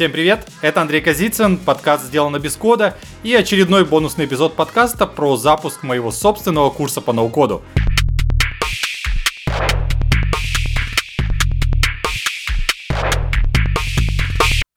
[0.00, 5.36] Всем привет, это Андрей Козицын, подкаст «Сделано без кода» и очередной бонусный эпизод подкаста про
[5.36, 7.62] запуск моего собственного курса по ноу-коду.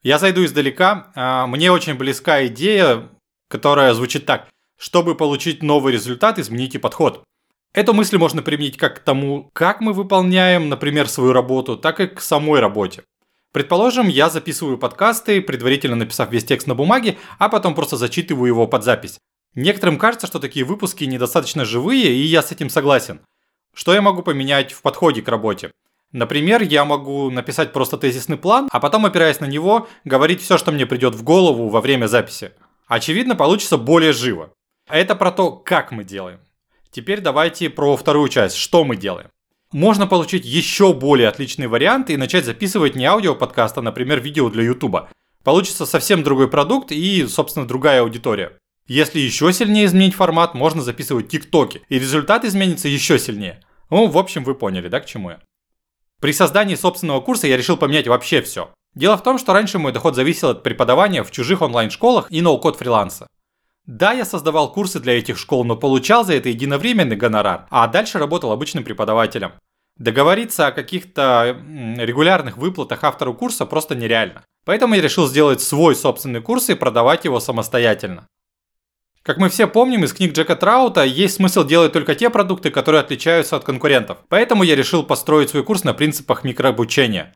[0.02, 1.10] Я зайду издалека.
[1.14, 3.08] А, мне очень близка идея,
[3.48, 4.48] которая звучит так.
[4.78, 7.24] Чтобы получить новый результат, измените подход.
[7.72, 12.08] Эту мысль можно применить как к тому, как мы выполняем, например, свою работу, так и
[12.08, 13.04] к самой работе.
[13.54, 18.66] Предположим, я записываю подкасты, предварительно написав весь текст на бумаге, а потом просто зачитываю его
[18.66, 19.20] под запись.
[19.54, 23.20] Некоторым кажется, что такие выпуски недостаточно живые, и я с этим согласен.
[23.72, 25.70] Что я могу поменять в подходе к работе?
[26.10, 30.72] Например, я могу написать просто тезисный план, а потом, опираясь на него, говорить все, что
[30.72, 32.50] мне придет в голову во время записи.
[32.88, 34.50] Очевидно, получится более живо.
[34.88, 36.40] А это про то, как мы делаем.
[36.90, 39.30] Теперь давайте про вторую часть, что мы делаем
[39.74, 44.62] можно получить еще более отличные варианты и начать записывать не аудиоподкаст, а, например, видео для
[44.62, 45.08] YouTube.
[45.42, 48.56] Получится совсем другой продукт и, собственно, другая аудитория.
[48.86, 53.64] Если еще сильнее изменить формат, можно записывать тиктоки, и результат изменится еще сильнее.
[53.90, 55.40] Ну, в общем, вы поняли, да, к чему я.
[56.20, 58.72] При создании собственного курса я решил поменять вообще все.
[58.94, 62.76] Дело в том, что раньше мой доход зависел от преподавания в чужих онлайн-школах и ноу-код
[62.76, 63.26] фриланса.
[63.86, 68.18] Да, я создавал курсы для этих школ, но получал за это единовременный гонорар, а дальше
[68.18, 69.52] работал обычным преподавателем.
[69.96, 71.56] Договориться о каких-то
[71.98, 74.42] регулярных выплатах автору курса просто нереально.
[74.64, 78.26] Поэтому я решил сделать свой собственный курс и продавать его самостоятельно.
[79.22, 83.00] Как мы все помним, из книг Джека Траута есть смысл делать только те продукты, которые
[83.00, 84.18] отличаются от конкурентов.
[84.28, 87.34] Поэтому я решил построить свой курс на принципах микрообучения.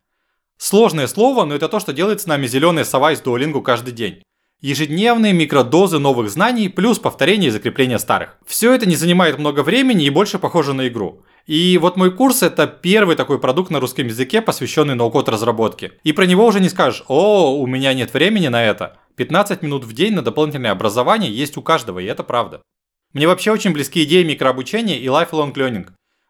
[0.57, 4.23] Сложное слово, но это то, что делает с нами зеленая сова из дуолингу каждый день.
[4.61, 8.39] Ежедневные микродозы новых знаний плюс повторение и закрепление старых.
[8.45, 11.23] Все это не занимает много времени и больше похоже на игру.
[11.47, 15.93] И вот мой курс это первый такой продукт на русском языке, посвященный ноу-код разработке.
[16.03, 18.97] И про него уже не скажешь, о, у меня нет времени на это.
[19.15, 22.61] 15 минут в день на дополнительное образование есть у каждого, и это правда.
[23.13, 25.87] Мне вообще очень близки идеи микрообучения и lifelong learning.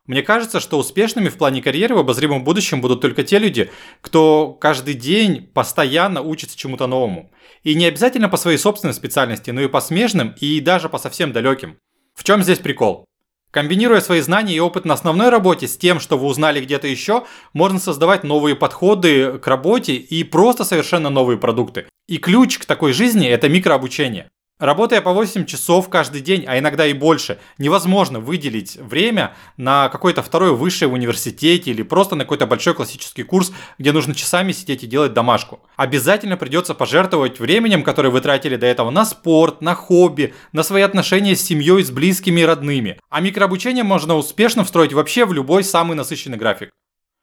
[0.08, 3.70] Мне кажется, что успешными в плане карьеры в обозримом будущем будут только те люди,
[4.00, 7.30] кто каждый день постоянно учится чему-то новому.
[7.62, 11.32] И не обязательно по своей собственной специальности, но и по смежным и даже по совсем
[11.32, 11.76] далеким.
[12.14, 13.04] В чем здесь прикол?
[13.50, 17.24] Комбинируя свои знания и опыт на основной работе с тем, что вы узнали где-то еще,
[17.52, 21.86] можно создавать новые подходы к работе и просто совершенно новые продукты.
[22.06, 24.30] И ключ к такой жизни– это микрообучение.
[24.58, 30.20] Работая по 8 часов каждый день, а иногда и больше, невозможно выделить время на какое-то
[30.20, 34.82] второе высшее в университете или просто на какой-то большой классический курс, где нужно часами сидеть
[34.82, 35.60] и делать домашку.
[35.76, 40.82] Обязательно придется пожертвовать временем, которое вы тратили до этого, на спорт, на хобби, на свои
[40.82, 42.98] отношения с семьей, с близкими и родными.
[43.10, 46.70] А микрообучение можно успешно встроить вообще в любой самый насыщенный график.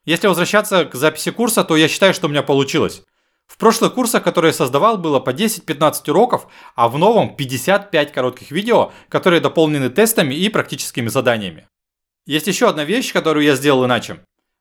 [0.06, 3.02] Если возвращаться к записи курса, то я считаю, что у меня получилось.
[3.48, 8.52] В прошлых курсах, которые я создавал, было по 10-15 уроков, а в новом 55 коротких
[8.52, 11.68] видео, которые дополнены тестами и практическими заданиями.
[12.26, 14.18] Есть еще одна вещь, которую я сделал иначе.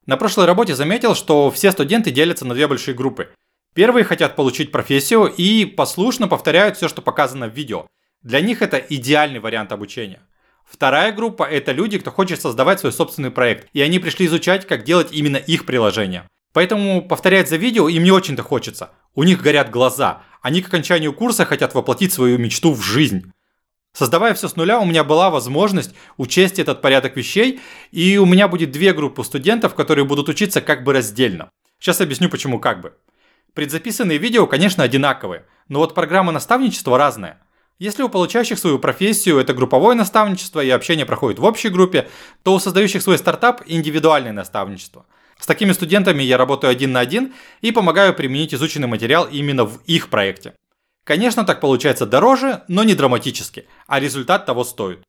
[0.06, 3.30] На прошлой работе заметил, что все студенты делятся на две большие группы.
[3.74, 7.86] Первые хотят получить профессию и послушно повторяют все, что показано в видео.
[8.22, 10.20] Для них это идеальный вариант обучения.
[10.64, 14.84] Вторая группа– это люди, кто хочет создавать свой собственный проект, и они пришли изучать, как
[14.84, 16.28] делать именно их приложение.
[16.54, 18.92] Поэтому повторять за видео им не очень-то хочется.
[19.16, 20.22] У них горят глаза.
[20.40, 23.32] Они к окончанию курса хотят воплотить свою мечту в жизнь.
[23.92, 27.60] Создавая все с нуля, у меня была возможность учесть этот порядок вещей,
[27.90, 31.50] и у меня будет две группы студентов, которые будут учиться как бы раздельно.
[31.80, 32.94] Сейчас объясню, почему как бы.
[33.52, 37.40] Предзаписанные видео, конечно, одинаковые, но вот программа наставничества разная.
[37.80, 42.08] Если у получающих свою профессию это групповое наставничество и общение проходит в общей группе,
[42.44, 45.06] то у создающих свой стартап индивидуальное наставничество–
[45.44, 49.82] с такими студентами я работаю один на один и помогаю применить изученный материал именно в
[49.84, 50.54] их проекте.
[51.04, 55.02] Конечно, так получается дороже, но не драматически, а результат того стоит.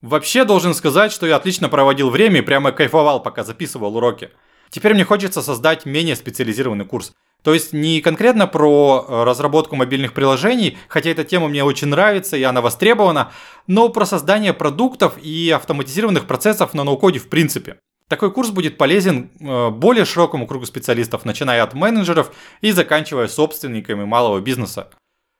[0.00, 4.30] Вообще должен сказать, что я отлично проводил время и прямо кайфовал, пока записывал уроки.
[4.70, 7.12] Теперь мне хочется создать менее специализированный курс.
[7.42, 12.36] То есть не конкретно про э, разработку мобильных приложений, хотя эта тема мне очень нравится
[12.36, 13.32] и она востребована,
[13.66, 17.80] но про создание продуктов и автоматизированных процессов на ноу-коде в принципе.
[18.08, 24.04] Такой курс будет полезен э, более широкому кругу специалистов, начиная от менеджеров и заканчивая собственниками
[24.04, 24.90] малого бизнеса.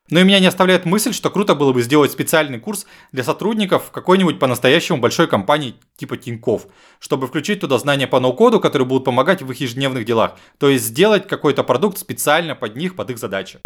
[0.08, 3.90] Но и меня не оставляет мысль, что круто было бы сделать специальный курс для сотрудников
[3.90, 6.66] какой-нибудь по-настоящему большой компании типа Тиньков,
[7.00, 10.37] чтобы включить туда знания по ноу-коду, которые будут помогать в их ежедневных делах.
[10.58, 13.61] То есть сделать какой-то продукт специально под них, под их задачи.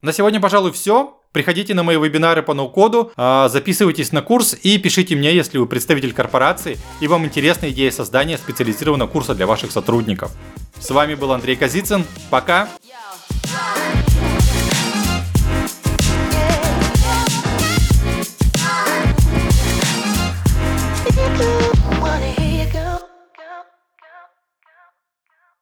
[0.00, 1.18] На сегодня, пожалуй, все.
[1.38, 5.66] Приходите на мои вебинары по ноу-коду, а, записывайтесь на курс и пишите мне, если вы
[5.66, 10.32] представитель корпорации и вам интересна идея создания специализированного курса для ваших сотрудников.
[10.80, 12.04] С вами был Андрей Казицын.
[12.28, 12.68] Пока!